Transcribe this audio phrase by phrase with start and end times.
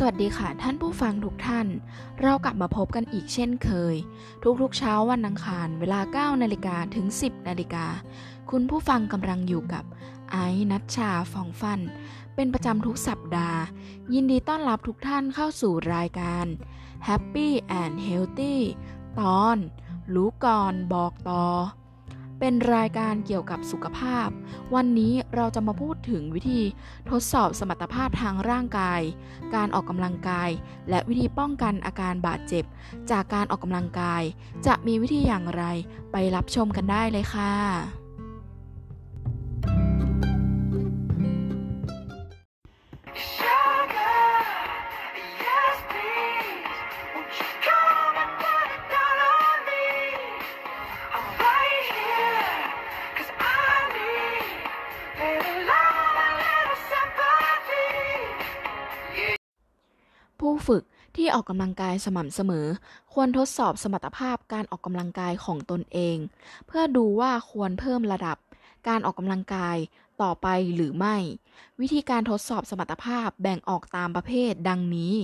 [0.00, 1.66] สวัสดีค่ะท่านผู้ฟังทุกท่าน
[2.22, 3.94] เรากลับมาพบกันอีกเช่นเคย
[4.60, 6.00] ทุกๆเช้าวันอังคารเวลา
[6.34, 7.86] 9 นาฬิกาถึง 10 นาฬิกา
[8.50, 9.84] คุณผู้ฟังกำลังอยู่กับ
[10.32, 11.80] ไอ้นัชชาฟองฟัน
[12.34, 13.60] เป็นประจำทุกสัปดาห์
[14.14, 16.46] ยินดีต้อนรับทุกท่านเข้าสู่รายการ
[17.08, 17.48] Happy
[17.82, 18.56] and Healthy
[19.20, 19.56] ตอน
[20.14, 21.44] รู้ก่อนบอกต่อ
[22.40, 24.28] เป็นรายการเกี่ยวกับสุขภาพ
[24.74, 26.62] วันนี้เราจะมาพูดถึงวิธี
[27.10, 29.00] ทดสอบสมรรถภาพทางร่างกาย
[29.54, 30.50] การออกกำลังกาย
[30.90, 32.64] และวิธีป้องกันอาการบาดเจ็บ
[33.10, 34.22] จากการออกกำลังกาย
[34.66, 35.64] จะมีวิธีอย่างไร
[36.12, 38.07] ไปรับชมกันได้เลยค่ะ
[61.16, 62.66] ที่ออกกำลังกายสม่ำเสมอ
[63.12, 66.16] ควรทดสอบสมรรถภาพการออกกำลังกายของตนเอง
[66.66, 68.36] เพื่อดูว่าควรเพิ่มระดับ
[68.88, 69.76] การออกกำลังกาย
[70.22, 71.16] ต่อไปหรือไม่
[71.80, 75.14] วิธีการทดสอบสมรรถภาพแบ่งออกตามประเภทดังนี้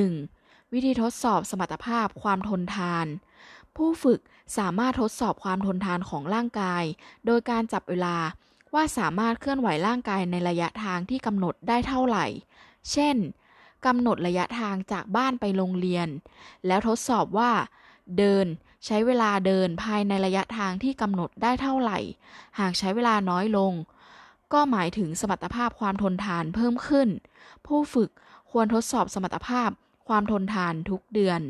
[0.00, 0.72] 1.
[0.72, 3.06] วิธีทดสอบสมรรถภาพความทนทาน
[3.76, 4.20] ผู้ฝึก
[4.58, 6.84] สามารถทดสอบความทนทานของร่างกาย
[7.26, 8.16] โดยการจับเวลา
[8.74, 12.26] ว่าสามารถเคลื่อนไหวร่างกายในระยะทางที่กำหนดได้เท่าไหร่
[12.92, 13.16] เช่น
[13.86, 16.08] กำหนดระยะทางจากบ้านไปโรงเรียน
[16.66, 17.50] แล้วทดสอบว่า
[18.18, 18.46] เดิน
[18.86, 21.98] ใช้เวลาเดินภายในระยะทางที่กำหนดได้เท่าไหร่
[22.58, 23.72] หากใช้เวลาน้อยลง
[24.52, 27.08] ก็หมายถึงสมรรถภาพความทนทานเพิ่มขึ้น
[27.66, 28.10] ผู้ฝึก
[28.50, 29.70] ควรทดสอบสมรรถภาพ
[30.08, 31.40] ความทนทานทุกเดือน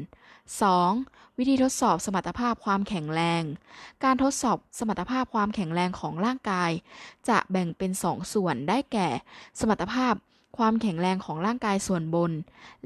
[0.65, 1.39] 2.
[1.39, 3.43] วิธีทดสอบสมรรถภาพความแข็งแรง
[4.05, 6.71] การทดสอบสมรรถภาพความแข็งแรงของร่างกาย
[7.29, 9.09] จะแบ่งเป็น 2 ส่วนได้แก่
[9.61, 10.15] สมรรถภาพ
[10.57, 12.33] ความแข็งแรงของร่างกายส่วนบน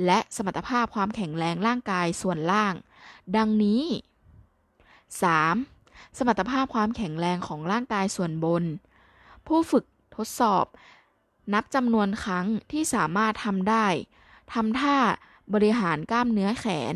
[0.05, 2.75] และสมรรถภาพความแข็งแรงร่างกายส่วนล่าง
[3.37, 3.83] ดังนี้
[5.41, 6.19] 3.
[6.19, 8.65] สมรรถภาพความแข็งแรงของร่างกายส่วนบน
[9.47, 9.85] ผู้ฝึก
[10.17, 10.65] ทดสอบ
[11.55, 13.87] นับจำนวนครั้งที่สามารถทำได้
[14.53, 14.97] ทำท่า
[15.55, 16.95] บริหารกล้ามเนื้อแขน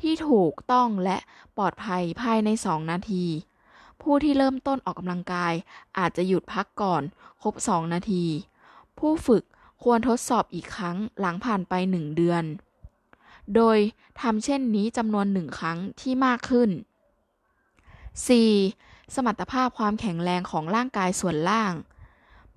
[0.00, 1.16] ที่ถูกต้องและ
[1.56, 3.24] ปลอดภัยภายใน 2 นาที
[4.02, 5.52] ผู้ที่เริ่มต้นออกกำลังกาย
[5.98, 7.02] อาจจะหยุดพักก่อน
[7.42, 8.24] ครบ 2 นาที
[8.98, 9.44] ผู้ฝึก
[9.82, 12.44] ควรทดสอบอีกครั้งหลังผ่านไป 1 เดือน
[13.54, 13.78] โดย
[14.20, 16.70] ทำเช่นนี้จำนวนหนึ่งครั้งที่มากขึ้น
[18.32, 19.14] 4.
[19.14, 21.72] สมรรถภาพความแข็งแรงของร่างกายส่วนล่าง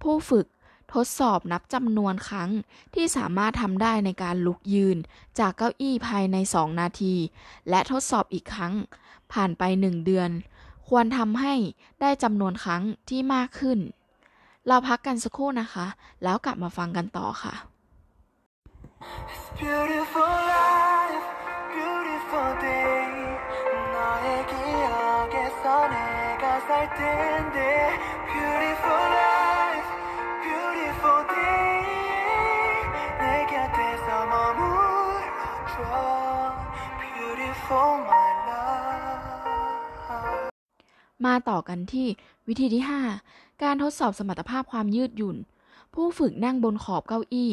[0.02, 0.48] ผู้ฝึก
[0.94, 2.50] ทดสอบนับจำนวนครั้ง
[2.94, 4.98] ที่สามารถทำได้ในการลุกยืน
[5.40, 7.16] จากเก้าอี้ภายใน 2 นาที
[7.70, 8.74] และทดสอบอีกครั้ง
[9.34, 10.30] ผ่านไป 1 เดือน
[10.88, 11.54] ควรทำให้
[12.02, 13.80] ได้จำนวนครั้งที่มากขึ้น
[14.69, 15.87] เราพักกันสักครู่นะคะ
[16.25, 17.55] แล้วกลับมาฟังกันต่อค่ะ
[19.33, 21.27] It's beautiful life,
[21.75, 23.09] beautiful day.
[23.95, 27.32] 너의 기억에서 내가 살 텐
[41.26, 42.08] มาต่อกันที่
[42.48, 42.84] วิธีที่
[43.22, 45.38] 5 การทดสอบสมรรถภาพความยืดหยุ่น
[45.94, 47.52] ผู้ฝึกนั่งบนขอบเก้าอี้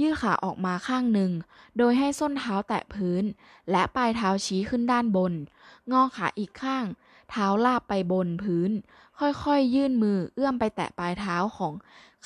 [0.00, 1.30] ยืดขาออกมาข้างหนึ่ง
[1.78, 3.24] โดยให้ส้นเท้าแตะพื้น
[3.70, 5.32] และปลายเท้าชี้ขึ้นด้านบน
[5.92, 6.84] งอขาอีกข้าง
[7.30, 8.70] เท้าลาบไปบนพื้น
[9.18, 11.72] ค่อยๆ ยื่นมือเอื้อมไปแตะปลายเท้าของ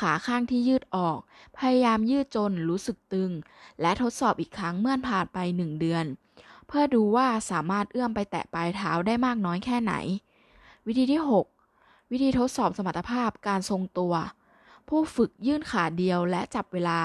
[0.01, 1.19] ขาข้างที่ยืดออก
[1.59, 3.31] พยายามยืดจนรู้สึกตึง
[3.81, 6.05] และทดสอบอีกครั้งเมื่อผ่านไปหนึ่งเดือน
[6.67, 9.95] เพื่อดูว่าสามารถเอื้อมไปแตะปลายเท้าได้มากน้อยแค่ไหน
[10.87, 11.23] วิธีที่
[11.71, 14.15] 6 วิธีทดสอบสมรรถภาพการทรงตัว
[14.89, 17.01] ผู้ฝึกยื่นขาเดียวและจับเวลา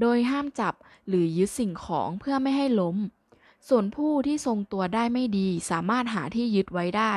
[0.00, 0.74] โดยห้ามจับ
[1.08, 2.96] หรือยึดสิ่งของเพื่อไม่ให้ล้ม
[3.68, 7.14] ส่วนผู้ที่ทรงตัวได้ไม่ดีสามารถหาที่ยึดไว้ได้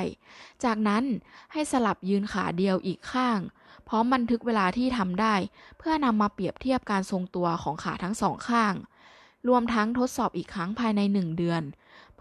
[0.64, 1.04] จากนั้น
[1.52, 3.40] ให้สลับยืนขาเดียวอีกข้าง
[3.88, 5.36] พร้อมบันทึกเวลาที่ทำได้
[5.78, 8.74] เพื่อนำมาเปรียบเทียบการทรงตัวของขาทั้งสองข้าง
[9.48, 11.62] รวมทั้งทดสอบอีกครั้งภายในหนึ่งเดือน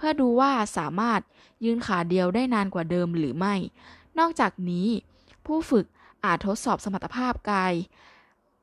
[0.00, 1.20] พื่อดูว่าสามารถ
[1.64, 3.54] ยืนขาเดียวได้นานกว่าเดิมหรือไม่
[4.18, 4.88] นอกจากนี้
[5.46, 5.86] ผู้ฝึก
[6.24, 7.74] อาจทดสอบสมรรถภาพกาย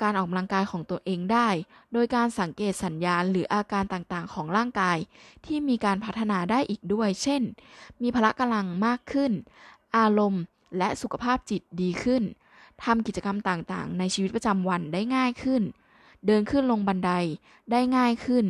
[0.02, 1.48] การออกกำลังกายของตัวเองได้
[1.94, 4.98] โดยการสังเกตสัญญาณหรืออาการต่างๆ ของร่างกาย
[5.46, 7.42] ที่มีการพัฒนาได้อีกด้วย เช่น
[8.02, 9.32] มีพละกำลังมากขึ้น
[9.98, 10.44] อารมณ์
[10.78, 12.24] และสุขภาพจิตดีขึ้น
[12.84, 15.64] ทำกิจกรรมต่างๆ ในชีวิตประจำวันได้ง่ายขึ้น
[16.26, 17.12] เดินขึ้นลงบันได
[17.72, 18.46] ได้ง่ายขึ้น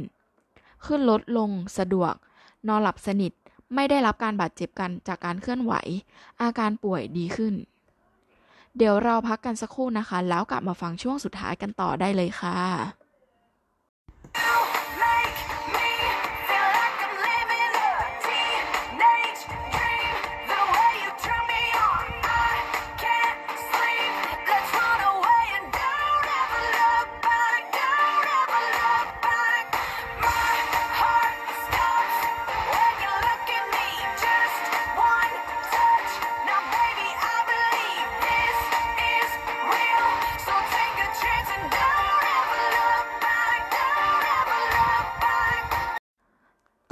[0.86, 2.14] ขึ้นลดลงสะดวก
[2.68, 3.32] นอนหลับสนิท
[3.76, 5.74] ไม่ได้รับการบาดเจ็บกันจากการเคลื่อนไหว
[6.42, 7.54] อาการป่วยดีขึ้น
[8.78, 13.07] เดี๋ยวเราพักกันสักครู่นะคะ แล้วกลับมาฟังช่วงสุดท้ายกันต่อได้เลยค่ะ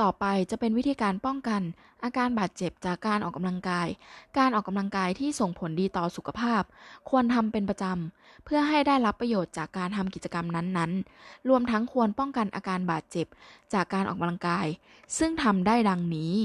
[0.06, 1.62] ต่อไปจะเป็นวิธีการป้องกัน
[2.04, 3.88] อาการบาดเจ็บจากการออกกำลังกาย
[4.38, 6.64] การออกกำลังกายที่ส่งผลดีต่อสุขภาพ
[7.10, 13.28] ควรทำเป็นประจำ เพื่อให้ได้รับประโยชน์จากการทำกิจกรรมนั้นๆ รวมทั้งควรป้องกันอาการบาดเจ็บ
[13.74, 14.68] จากการออกกำลังกาย
[15.18, 16.36] ซึ่งทำได้ดังนี้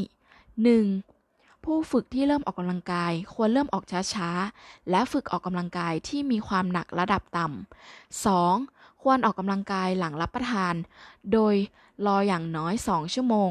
[0.99, 1.65] 1.
[1.65, 3.85] ผู้ฝึกที่เริ่มออกกำลังกาย ควรเริ่มออก
[4.15, 8.80] ช้าๆ และฝึกออกกำลังกายที่มีความหนักระดับต่ำ 2.
[9.01, 10.75] ควรออกกำลังกายหลังรับประทาน
[11.33, 11.55] โดย
[12.07, 13.51] รออย่างน้อย 2 ชั่วโมง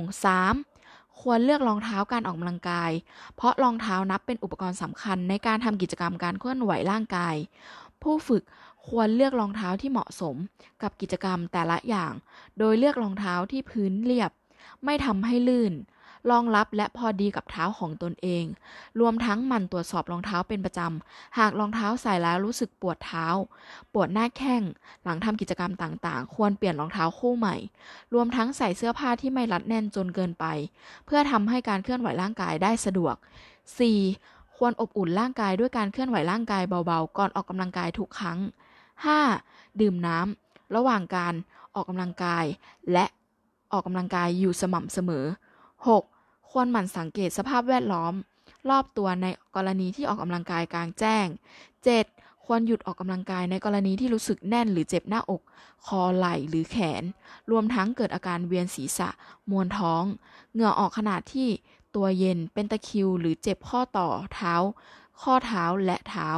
[0.59, 1.19] 3.
[1.19, 2.91] ควรเลือกรองเท้าการออกกำลังกาย
[3.35, 7.35] เพราะรองเท้านับเป็นอุปกรณ์สำคัญในการทำกิจกรรมการเคลื่อนไหวร่างกาย
[8.01, 8.43] ผู้ฝึก
[8.87, 10.35] ควรเลือกรองเท้าที่เหมาะสม
[10.81, 12.13] กับกิจกรรมแต่ละอย่าง
[12.59, 14.31] โดยเลือกรองเท้าที่พื้นเรียบ
[14.85, 15.73] ไม่ทำให้ลื่น
[16.31, 18.45] รองรับและพอดีกับเท้าของตนเอง
[18.99, 23.25] รวมทั้งหมั่นตรวจสอบรองเท้าเป็นประจำ หากรองเท้าใส่แล้วรู้สึกปวดเท้า
[23.93, 24.61] ปวดหน้าแข้ง
[25.03, 27.55] หลังทำกิจกรรมต่างๆ ควรเปลี่ยนรองเท้าคู่ใหม่
[28.13, 30.45] รวมทั้งใส่เสื้อผ้าที่ไม่รัดแน่นจนเกินไป
[31.05, 33.15] เพื่อทำให้การเคลื่อนไหวร่างกายได้สะดวก
[33.85, 34.57] 4.
[34.57, 38.39] ควรอบอุ่นร่างกายด้วยการเคลื่อนไหวร่างกายเบาๆ ก่อนออกกำลังกายทุกครั้ง
[39.09, 39.81] 5.
[39.81, 41.33] ดื่มน้ำระหว่างการ
[41.75, 42.45] ออกกำลังกาย
[42.93, 43.05] และ
[43.71, 45.25] ออกกำลังกายอยู่สม่ำเสมอ
[45.87, 46.49] 6.
[46.49, 48.13] ควรหมั่นสังเกตสภาพแวดล้อม
[48.69, 51.25] รอบตัวในกรณีที่ออกกำลังกายกลางแจ้ง
[51.85, 52.45] 7.
[52.45, 55.41] ควรหยุดออกกำลังกายในกรณีที่รู้สึกแน่นหรือเจ็บหน้าอก
[55.85, 57.03] คอไหล่หรือแขน
[57.51, 59.09] รวมทั้งเกิดอาการเวียนศีรษะ
[59.49, 60.03] มวนท้อง
[60.53, 61.49] เหงื่อออกขนาดที่
[61.95, 64.53] ตัวเย็นเป็นตะคริวหรือเจ็บข้อต่อเท้า
[65.21, 66.29] ข้อเท้าและเท้า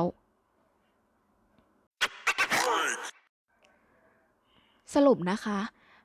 [4.94, 5.60] สรุปนะคะ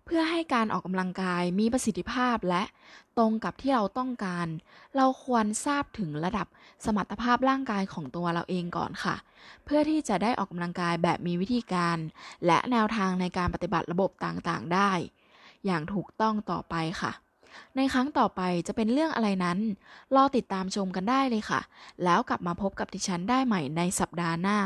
[0.06, 2.62] เพื่อให้การออกกำลังกายมีประสิทธิภาพและ
[3.18, 4.46] ตรงกับที่เราต้องการ
[4.96, 6.46] เราควรทราบถึงระดับ
[6.84, 9.14] สมรรถภาพร่างกายของตัวเราเองก่อนค่ะ
[9.64, 11.98] เพื่อที่จะได้ออกกำลังกายแบบมีวิธีการ
[12.46, 14.90] และแนวทางในการปฏิบัติระบบต่างๆ ได้
[15.66, 17.12] อย่างถูกต้องต่อไปค่ะ
[17.76, 19.58] ในครั้งต่อไปจะเป็นเรื่องอะไรนั้น
[20.14, 21.60] รอติดตามชมกันได้เลยค่ะ
[22.04, 24.58] แล้วกลับมาพบกับดิฉันได้ใหม่ในสัปดาห์หน้า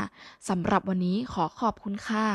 [0.49, 2.27] สำหรับวันนี้ขอขอบคุณค่ะ